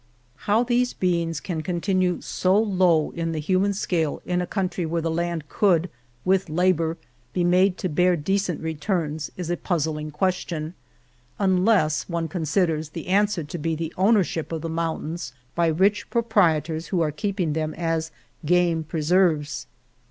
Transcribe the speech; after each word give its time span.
How 0.49 0.63
these 0.63 0.93
beings 0.95 1.39
can 1.39 1.61
continue 1.61 2.21
so 2.21 2.57
low 2.57 3.11
in 3.11 3.11
Venta 3.11 3.11
de 3.11 3.13
Cardenas 3.13 3.33
the 3.33 3.39
human 3.39 3.73
scale 3.75 4.21
in 4.25 4.41
a 4.41 4.47
country 4.47 4.83
where 4.83 5.01
the 5.03 5.11
land 5.11 5.47
could, 5.47 5.91
with 6.25 6.49
labor, 6.49 6.97
be 7.33 7.43
made 7.43 7.77
to 7.77 7.87
bear 7.87 8.15
de 8.17 8.39
cent 8.39 8.61
returns 8.61 9.29
is 9.37 9.51
a 9.51 9.57
puzzling 9.57 10.09
question, 10.09 10.73
unless 11.37 12.09
one 12.09 12.27
considers 12.27 12.89
the 12.89 13.09
answer 13.09 13.43
to 13.43 13.57
be 13.59 13.75
the 13.75 13.93
owner 13.95 14.23
ship 14.23 14.51
of 14.51 14.63
the 14.63 14.69
mountains 14.69 15.33
by 15.53 15.67
rich 15.67 16.09
proprietors 16.09 16.87
who 16.87 17.01
are 17.01 17.11
keeping 17.11 17.53
them 17.53 17.75
as 17.75 18.09
game 18.43 18.83
preserves. 18.83 19.67